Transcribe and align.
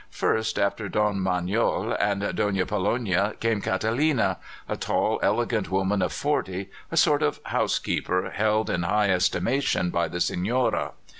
First 0.09 0.57
after 0.57 0.89
Don 0.89 1.19
Manoel 1.19 1.95
and 1.99 2.35
Donna 2.35 2.65
Pollonia 2.65 3.35
came 3.39 3.61
Catalina 3.61 4.37
a 4.67 4.75
tall, 4.75 5.19
elegant 5.21 5.69
woman 5.69 6.01
of 6.01 6.11
forty, 6.11 6.71
a 6.89 6.97
sort 6.97 7.21
of 7.21 7.39
housekeeper 7.43 8.31
held 8.33 8.71
in 8.71 8.81
high 8.81 9.11
estimation 9.11 9.91
by 9.91 10.07
the 10.07 10.17
señora. 10.17 10.93